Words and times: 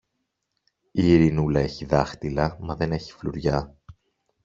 Η 0.91 1.11
Ειρηνούλα 1.13 1.59
έχει 1.59 1.85
δάχτυλα, 1.85 2.57
μα 2.59 2.75
δεν 2.75 2.91
έχει 2.91 3.11
φλουριά! 3.13 3.77